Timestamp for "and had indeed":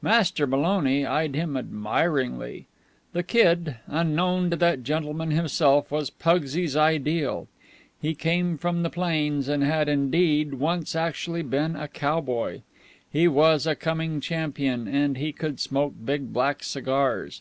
9.46-10.54